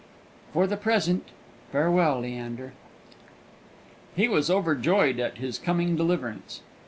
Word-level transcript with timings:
For 0.51 0.65
the 0.65 0.77
present, 0.77 1.27
farewell, 1.71 2.21
Leander!" 2.21 2.73
He 4.15 4.27
was 4.27 4.49
overjoyed 4.49 5.19
at 5.19 5.37
his 5.37 5.59
coming 5.59 5.95
deliverance. 5.95 6.63